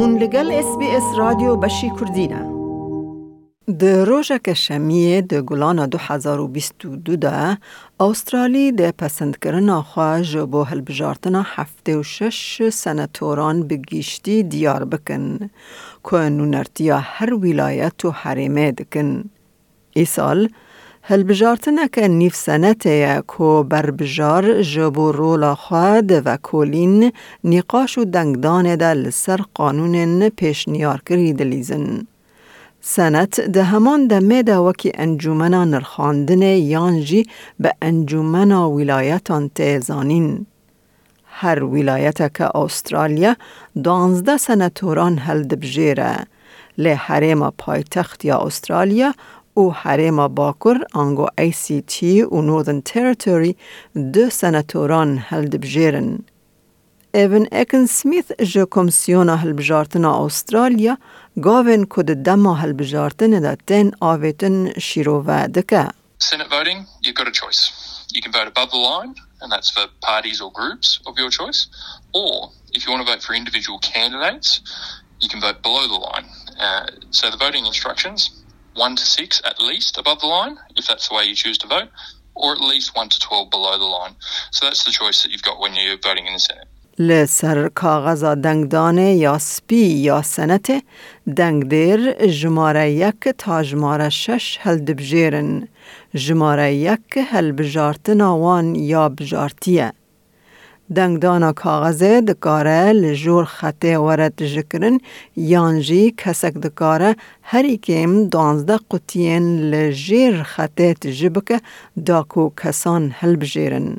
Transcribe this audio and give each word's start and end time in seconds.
هون 0.00 0.18
لگل 0.18 0.50
اس 0.52 0.78
بی 0.78 0.86
اس 0.96 1.02
رادیو 1.18 1.56
بشی 1.56 1.90
کردینه 2.00 2.38
د 3.80 3.84
روژک 4.10 4.46
شمیه 4.60 5.18
د 5.32 5.42
گلان 5.50 5.82
2022 5.94 7.16
ده 7.24 7.58
استرالی 8.06 8.62
د 8.78 8.94
پسند 9.02 9.36
کرنا 9.46 9.76
خواج 9.90 10.32
بو 10.54 10.62
هلبجارتنا 10.70 11.42
هفته 11.50 11.98
و 11.98 12.02
شش 12.12 12.68
سنتوران 12.78 13.62
بگیشتی 13.72 14.42
دیار 14.42 14.84
بکن 14.84 15.50
که 16.10 16.16
نونرتیا 16.16 16.98
هر 16.98 17.34
ولایت 17.34 18.04
و 18.04 18.10
حریمه 18.10 18.72
دکن. 18.72 19.24
ای 19.96 20.04
سال 20.04 20.48
هلبجارتنه 21.02 21.88
که 21.88 22.08
نیف 22.08 22.36
سنته 22.36 23.22
که 23.38 23.64
بربجار 23.68 24.62
جبو 24.62 25.12
رولا 25.12 25.54
خواد 25.54 26.26
و 26.26 26.36
کولین 26.36 27.12
نقاش 27.44 27.98
و 27.98 28.04
دنگدان 28.04 28.76
ده 28.76 28.94
لسر 28.94 29.40
قانون 29.54 30.28
پیشنیار 30.28 31.02
کری 31.06 31.32
دلیزن. 31.32 32.06
سنت 32.80 33.40
ده 33.40 33.62
همان 33.62 34.06
ده 34.06 34.18
میده 34.18 34.56
وکی 34.56 34.92
انجومنا 34.94 35.64
نرخاندن 35.64 36.42
یانجی 36.42 37.26
به 37.60 37.72
انجومنا 37.82 38.70
ولایتان 38.70 39.50
تیزانین. 39.54 40.46
هر 41.24 41.64
ولایت 41.64 42.34
که 42.34 42.56
استرالیا 42.56 43.36
دانزده 43.84 44.36
سنتوران 44.36 45.18
هل 45.18 45.42
دبجیره. 45.42 46.26
لی 46.78 46.90
حریم 46.90 47.50
پایتخت 47.50 48.24
یا 48.24 48.38
استرالیا 48.38 49.14
وحريمة 49.66 50.28
Harema 50.28 50.34
Bakur, 50.34 51.28
أي 51.38 51.52
سي 51.52 51.80
تي 51.80 52.24
ونورثن 52.24 52.82
تيريتوري 52.82 53.56
دو 53.94 54.28
سناتوران 54.28 55.22
هلد 55.28 55.56
بجيرن 55.56 56.18
Evan 57.12 57.46
Ekin 57.50 57.88
Smith 57.88 58.30
je 58.38 58.64
komisiona 58.64 59.34
helbëzhartën 59.42 60.04
Australia, 60.06 60.96
gaven 61.36 61.86
gavin 61.88 62.22
dama 62.22 62.52
helbëzhartën 62.60 63.34
edhe 63.38 63.56
ten 63.66 63.90
avetën 64.00 64.78
shirove. 64.78 65.38
Senate 66.18 66.48
voting, 66.50 66.86
you've 67.02 67.16
got 67.16 67.26
a 67.26 67.32
choice. 67.32 68.06
You 68.12 68.22
can 68.22 68.30
vote 68.30 68.46
above 68.46 68.70
the 68.70 68.76
line, 68.76 69.14
and 69.40 69.50
that's 69.50 69.70
for 69.70 69.86
parties 70.02 70.40
or 70.40 70.52
groups 70.52 71.00
of 71.06 71.18
your 71.18 71.30
choice, 71.30 71.66
or 72.14 72.52
if 72.72 72.86
you 72.86 72.92
want 72.92 73.04
to 73.04 73.12
vote 73.12 73.22
for 73.24 73.34
individual 73.34 73.80
candidates, 73.80 74.60
you 75.18 75.28
can 75.28 75.40
vote 75.40 75.62
below 75.62 75.88
the 75.88 76.00
line. 76.08 76.26
Uh, 76.60 76.86
so 77.10 77.28
the 77.28 77.36
voting 77.36 77.66
instructions 77.66 78.39
1 78.75 78.95
to 78.97 79.05
6 79.05 79.41
at 79.45 79.61
least 79.61 79.97
above 79.97 80.19
the 80.19 80.27
line, 80.27 80.57
if 80.75 80.85
that's 80.87 81.07
the 81.07 81.15
way 81.15 81.23
you 81.23 81.35
choose 81.35 81.57
to 81.59 81.67
vote, 81.67 81.89
or 82.35 82.51
at 82.53 82.61
least 82.61 82.95
1 82.95 83.09
to 83.09 83.19
12 83.19 83.49
below 83.49 83.77
the 83.77 83.85
line. 83.85 84.15
So 84.51 84.65
that's 84.65 84.83
the 84.83 84.91
choice 84.91 85.23
that 85.23 85.31
you've 85.31 85.43
got 85.43 85.59
when 85.59 85.75
you're 85.75 85.97
voting 85.97 86.27
in 86.27 86.33
the 86.33 86.39
Senate. 86.39 86.67
لسر 86.99 87.69
کاغذ 87.69 88.23
دنگدانه 88.35 89.15
یا 89.15 89.37
سپی 89.37 89.75
یا 89.75 90.21
سنت 90.21 90.83
دنگدیر 91.37 92.27
جماره 92.27 92.91
یک 92.91 93.29
تا 93.37 93.63
جماره 93.63 94.09
شش 94.09 94.57
هل 94.61 94.77
دبجیرن 94.77 95.67
جماره 96.15 96.73
یک 96.73 97.17
هل 97.31 97.51
بجارتن 97.51 98.21
آوان 98.21 98.75
یا 98.75 99.09
بجارتیه 99.09 99.93
دنگدانا 100.96 101.52
کاغذه 101.52 102.20
دکاره 102.20 102.92
لجور 102.92 103.44
خطه 103.44 103.98
ورد 103.98 104.42
جکرن 104.42 104.98
یانجی 105.36 106.14
کسک 106.16 106.54
دکاره 106.64 107.16
هری 107.42 107.76
کم 107.76 108.28
دانزده 108.28 108.78
قطین 108.90 109.70
لجیر 109.70 110.42
خطه 110.42 110.94
تجبکه 110.94 111.60
داکو 112.06 112.50
کسان 112.56 113.14
هل 113.18 113.36
بجیرن. 113.36 113.96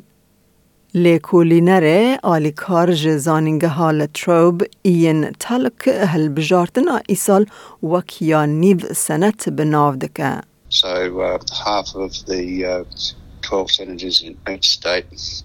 لیکولینره 0.94 2.18
آلیکار 2.22 2.92
جزانینگه 2.92 3.68
حال 3.68 4.06
تروب 4.06 4.62
این 4.82 5.30
تلک 5.40 5.88
هل 5.88 6.28
بجارتنا 6.28 7.00
ایسال 7.08 7.46
وکیا 7.82 8.44
نیو 8.44 8.78
سنت 8.94 9.48
بناو 9.48 9.96
دکه. 9.96 10.40
So 10.68 11.20
uh, 11.20 11.38
half 11.64 11.88
of 11.94 12.12
the 12.26 12.44
uh, 12.64 12.84
12 13.42 13.70
senators 13.70 14.22
in 14.22 14.36
each 14.48 14.68
state 14.70 15.42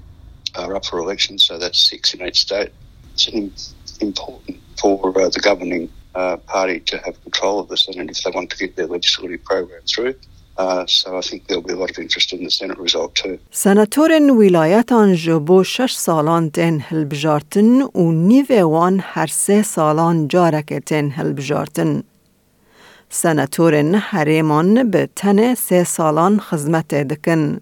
are 0.56 0.74
up 0.76 0.84
for 0.86 0.98
election, 0.98 1.38
so 1.38 1.58
that's 1.58 1.80
six 1.90 2.14
in 2.14 2.26
each 2.26 2.40
state. 2.40 2.70
It's 3.14 3.28
an, 3.28 3.52
important 4.00 4.56
for 4.80 4.96
uh, 5.20 5.28
the 5.28 5.40
governing 5.40 5.84
uh, 6.14 6.36
party 6.54 6.80
to 6.90 6.98
have 7.04 7.14
control 7.22 7.60
of 7.60 7.68
the 7.68 7.76
Senate 7.76 8.10
if 8.10 8.18
they 8.24 8.30
want 8.38 8.50
to 8.50 8.56
get 8.62 8.76
their 8.76 8.88
legislative 8.96 9.42
program 9.44 9.82
through. 9.92 10.14
Uh, 10.58 10.84
so 10.86 11.16
I 11.16 11.22
think 11.28 11.46
there'll 11.46 11.62
be 11.62 11.72
a 11.72 11.76
lot 11.82 11.90
of 11.90 11.98
interest 11.98 12.32
in 12.32 12.44
the 12.44 12.50
Senate 12.50 12.78
result 12.78 13.14
too. 13.14 13.38
سناتورن 13.52 14.30
ولایتان 14.30 15.14
جبو 15.14 15.62
شش 15.62 15.92
سالان 15.92 16.50
تن 16.52 16.80
هلبجارتن 16.88 17.82
و 17.82 18.12
نیو 18.12 18.68
وان 18.68 19.00
هر 19.02 19.26
سه 19.26 19.62
سالان 19.62 20.28
جارک 20.28 20.72
تن 20.86 21.10
هلبجارتن. 21.10 22.02
سناتورن 23.10 23.94
حریمان 23.94 24.90
به 24.90 25.08
تن 25.16 25.54
سه 25.54 25.84
سالان 25.84 26.40
خدمت 26.40 26.94
دکن. 26.94 27.60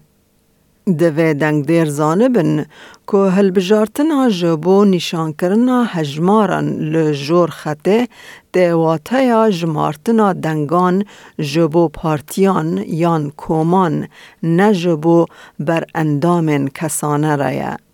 دوی 0.86 1.34
دنگ 1.34 1.66
دیر 1.66 1.84
زانبن 1.84 2.66
که 3.08 3.16
هلبجارتنا 3.16 4.28
جبو 4.28 4.84
نشان 4.84 5.32
کرنا 5.32 5.84
هجماران 5.84 6.78
لجور 6.78 7.50
خطه 7.50 8.08
دیواته 8.52 9.24
یا 9.24 9.50
جمارتنا 9.50 10.32
دنگان 10.32 11.04
جبو 11.38 11.88
پارتیان 11.88 12.84
یان 12.86 13.30
کومان 13.30 14.08
نه 14.42 14.74
جبو 14.74 15.26
بر 15.58 15.84
اندام 15.94 16.68
کسانه 16.68 17.36
رایه. 17.36 17.85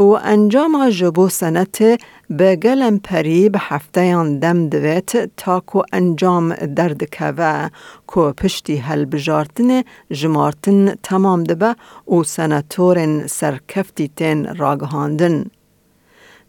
و 0.00 0.18
انجام 0.24 0.90
جبو 0.90 1.28
سنت 1.28 2.00
به 2.30 2.56
گلم 2.56 2.98
پری 2.98 3.48
به 3.48 3.58
هفته 3.62 4.38
دم 4.38 4.68
دویت 4.68 5.36
تا 5.36 5.60
کو 5.60 5.82
انجام 5.92 6.54
درد 6.54 7.04
کوه 7.04 7.68
کو 8.06 8.32
پشتی 8.32 8.76
هل 8.76 9.04
بجارتن 9.04 9.82
جمارتن 10.10 10.94
تمام 11.02 11.44
دبه 11.44 11.76
و 12.08 12.22
سنتورن 12.22 13.26
سرکفتی 13.26 14.10
تن 14.16 14.56
راگهاندن. 14.56 15.44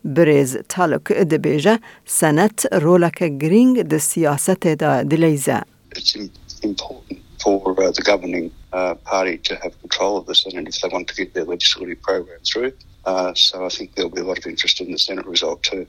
بریز 0.05 0.57
تالک 0.69 1.11
دبیجه 1.11 1.79
سنت 2.05 2.73
رولک 2.73 3.23
گرینگ 3.23 3.81
د 3.83 3.97
سیاست 3.97 4.67
دا 4.67 5.03
دلیزه. 5.03 5.61
It's 5.95 6.15
important 6.63 7.19
for 7.43 7.59
uh, 7.71 7.91
the 7.91 8.03
governing 8.11 8.51
uh, 8.72 8.94
party 9.12 9.36
to 9.48 9.52
have 9.62 9.72
control 9.84 10.14
of 10.20 10.24
the 10.26 10.34
Senate 10.34 10.66
if 10.72 10.76
they 10.80 10.88
want 10.88 11.06
to 11.10 11.14
get 11.20 11.28
their 11.34 11.44
legislative 11.54 12.00
program 12.08 12.40
through. 12.50 12.72
Uh, 13.04 13.32
so 13.34 13.64
I 13.68 13.70
think 13.76 13.94
there'll 13.94 14.16
be 14.20 14.24
a 14.26 14.28
lot 14.30 14.38
of 14.38 14.46
interest 14.46 14.80
in 14.80 14.90
the 14.94 14.98
Senate 15.06 15.26
result 15.34 15.62
too. 15.62 15.86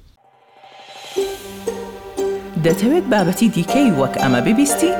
دەتەوێت 2.65 3.05
بابەتی 3.13 3.47
دیکەی 3.55 3.89
وەک 3.99 4.13
ئەمە 4.21 4.39
ببیستی؟ 4.47 4.91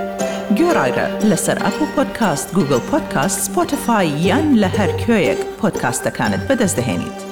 گۆڕایرە 0.57 1.07
لەسەر 1.29 1.57
ئەپ 1.66 1.78
و 1.81 1.85
پۆدکاست 1.95 2.47
گوگل 2.55 2.81
پۆدکاست 2.91 3.39
سپۆتفاای 3.45 4.07
یان 4.28 4.45
لە 4.61 4.69
هەر 4.78 4.91
کوێیەک 5.01 5.41
پۆدکاستەکانت 5.59 6.41
بەدەستدەێنیت. 6.50 7.30